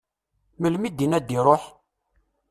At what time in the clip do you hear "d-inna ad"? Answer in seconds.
0.91-1.25